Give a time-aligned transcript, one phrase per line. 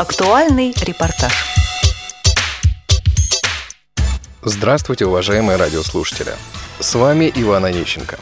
[0.00, 1.30] Актуальный репортаж.
[4.42, 6.30] Здравствуйте, уважаемые радиослушатели.
[6.78, 8.18] С вами Иван Онищенко.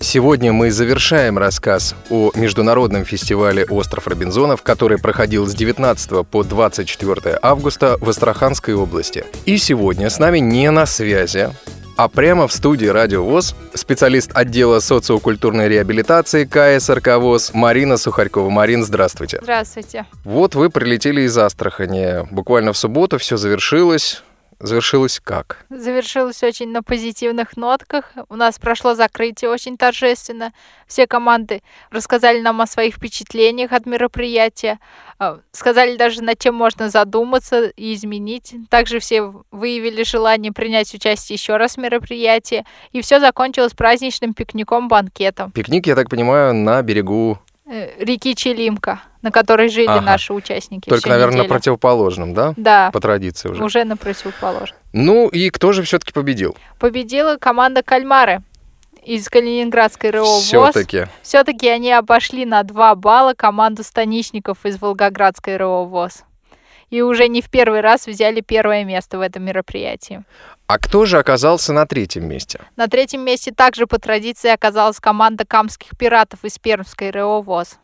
[0.00, 7.38] Сегодня мы завершаем рассказ о международном фестивале «Остров Робинзонов», который проходил с 19 по 24
[7.42, 9.26] августа в Астраханской области.
[9.44, 11.50] И сегодня с нами не на связи,
[12.02, 18.48] а прямо в студии «Радио ВОЗ» специалист отдела социокультурной реабилитации КСРК ВОЗ Марина Сухарькова.
[18.48, 19.38] Марин, здравствуйте.
[19.42, 20.06] Здравствуйте.
[20.24, 22.26] Вот вы прилетели из Астрахани.
[22.30, 24.22] Буквально в субботу все завершилось.
[24.60, 25.64] Завершилось как?
[25.70, 28.12] Завершилось очень на позитивных нотках.
[28.28, 30.52] У нас прошло закрытие очень торжественно.
[30.86, 34.78] Все команды рассказали нам о своих впечатлениях от мероприятия.
[35.18, 38.54] А, сказали даже, над чем можно задуматься и изменить.
[38.68, 42.64] Также все выявили желание принять участие еще раз в мероприятии.
[42.92, 45.52] И все закончилось праздничным пикником-банкетом.
[45.52, 47.38] Пикник, я так понимаю, на берегу
[47.72, 50.00] Э, реки Челимка, на которой жили ага.
[50.00, 50.88] наши участники.
[50.88, 51.48] Только, наверное, неделю.
[51.48, 52.54] на противоположном, да?
[52.56, 52.90] Да.
[52.92, 53.62] По традиции уже.
[53.62, 54.78] Уже на противоположном.
[54.92, 56.56] Ну и кто же все-таки победил?
[56.78, 58.42] Победила команда Кальмары
[59.04, 60.44] из Калининградской РО ВОЗ.
[60.44, 61.06] Все-таки.
[61.22, 66.24] Все-таки они обошли на два балла команду станичников из Волгоградской РО ВОЗ.
[66.90, 70.24] И уже не в первый раз взяли первое место в этом мероприятии.
[70.66, 72.60] А кто же оказался на третьем месте?
[72.76, 77.78] На третьем месте также по традиции оказалась команда камских пиратов из Пермской РО ВОЗ.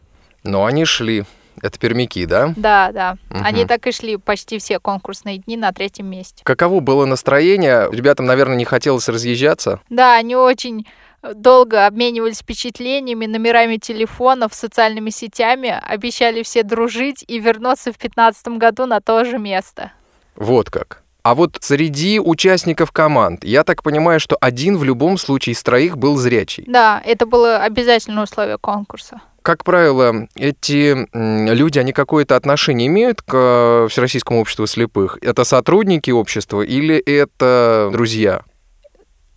[0.47, 1.25] Но они шли.
[1.63, 2.53] Это пермяки, да?
[2.57, 3.17] Да, да.
[3.31, 3.41] Угу.
[3.43, 6.43] Они так и шли почти все конкурсные дни на третьем месте.
[6.45, 7.89] Каково было настроение?
[7.91, 9.81] Ребятам, наверное, не хотелось разъезжаться?
[9.89, 10.87] Да, они очень
[11.35, 18.87] долго обменивались впечатлениями, номерами телефонов, социальными сетями, обещали все дружить и вернуться в 2015 году
[18.87, 19.93] на то же место.
[20.37, 21.03] Вот как.
[21.23, 25.99] А вот среди участников команд, я так понимаю, что один в любом случае из троих
[25.99, 26.65] был зрячий.
[26.69, 29.21] Да, это было обязательное условие конкурса.
[29.47, 35.19] Как правило, эти люди, они какое-то отношение имеют к э, Всероссийскому обществу слепых?
[35.23, 38.43] Это сотрудники общества или это друзья?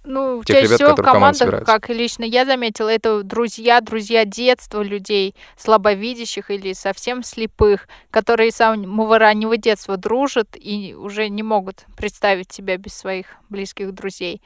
[0.03, 4.25] Ну, Тех чаще ребят, всего в командах, как и лично я заметила, это друзья, друзья
[4.25, 11.43] детства людей, слабовидящих или совсем слепых, которые с самого раннего детства дружат и уже не
[11.43, 14.41] могут представить себя без своих близких друзей.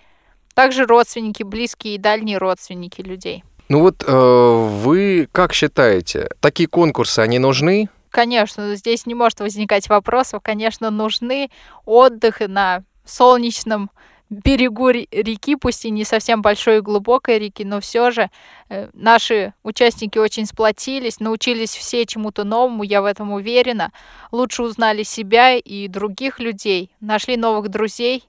[0.55, 3.45] Также родственники, близкие и дальние родственники людей.
[3.73, 7.89] Ну вот э, вы как считаете, такие конкурсы, они нужны?
[8.11, 10.43] Конечно, здесь не может возникать вопросов.
[10.43, 11.49] Конечно, нужны
[11.83, 13.89] отдых на солнечном
[14.29, 18.29] берегу реки, пусть и не совсем большой и глубокой реки, но все же
[18.69, 23.91] э, наши участники очень сплотились, научились все чему-то новому, я в этом уверена,
[24.31, 28.23] лучше узнали себя и других людей, нашли новых друзей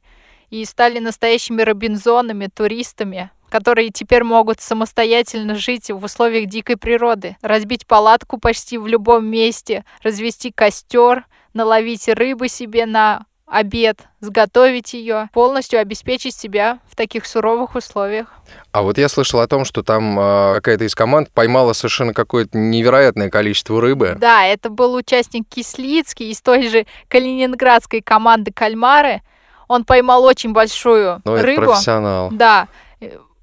[0.49, 7.87] и стали настоящими робинзонами, туристами, которые теперь могут самостоятельно жить в условиях дикой природы, разбить
[7.87, 15.78] палатку почти в любом месте, развести костер, наловить рыбы себе на обед, сготовить ее, полностью
[15.78, 18.26] обеспечить себя в таких суровых условиях.
[18.72, 22.59] А вот я слышал о том, что там э, какая-то из команд поймала совершенно какое-то
[22.59, 24.16] невероятное количество рыбы.
[24.19, 29.22] Да, это был участник Кислицкий из той же калининградской команды «Кальмары».
[29.69, 31.62] Он поймал очень большую ну, рыбу.
[31.62, 32.31] Это профессионал.
[32.32, 32.66] Да.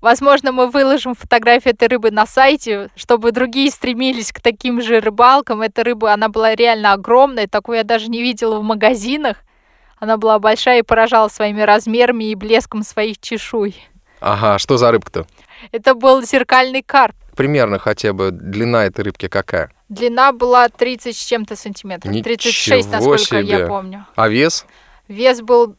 [0.01, 5.61] Возможно, мы выложим фотографию этой рыбы на сайте, чтобы другие стремились к таким же рыбалкам.
[5.61, 9.37] Эта рыба, она была реально огромная, такую я даже не видела в магазинах.
[9.99, 13.75] Она была большая и поражала своими размерами и блеском своих чешуй.
[14.19, 15.27] Ага, что за рыбка-то?
[15.71, 17.15] Это был зеркальный карп.
[17.35, 19.71] Примерно хотя бы длина этой рыбки какая?
[19.89, 22.11] Длина была 30 с чем-то сантиметров.
[22.11, 23.41] Ничего 36, насколько себе.
[23.41, 24.07] я помню.
[24.15, 24.65] А вес?
[25.07, 25.75] Вес был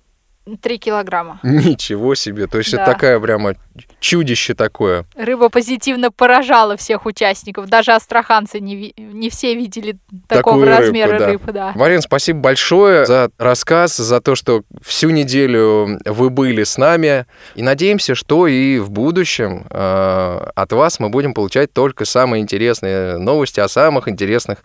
[0.61, 1.41] 3 килограмма.
[1.43, 2.47] Ничего себе.
[2.47, 2.82] То есть да.
[2.82, 3.55] это такая прямо
[4.02, 5.06] чудище такое.
[5.16, 7.68] Рыба позитивно поражала всех участников.
[7.68, 9.96] Даже астраханцы не, не все видели
[10.28, 11.26] такого Такую размера рыбу, да.
[11.30, 11.52] рыбы.
[11.52, 11.72] Да.
[11.76, 17.26] Марин, спасибо большое за рассказ, за то, что всю неделю вы были с нами.
[17.54, 23.19] И надеемся, что и в будущем э, от вас мы будем получать только самые интересные
[23.19, 24.58] новости о самых интересных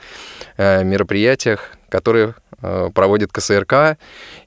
[0.58, 2.34] э, мероприятиях, которые
[2.64, 3.98] э, проводит КСРК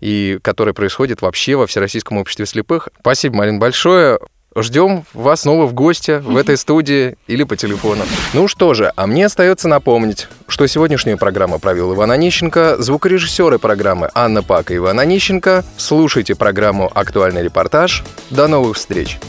[0.01, 2.89] и которые происходят вообще во Всероссийском обществе слепых.
[2.99, 4.19] Спасибо, Марин, большое.
[4.57, 8.03] Ждем вас снова в гости в этой студии или по телефону.
[8.35, 14.11] Ну что же, а мне остается напомнить, что сегодняшнюю программу провел Иван Онищенко, звукорежиссеры программы
[14.13, 15.65] Анна Пак и Иван Онищенко.
[15.77, 18.03] Слушайте программу «Актуальный репортаж».
[18.31, 19.21] До новых встреч!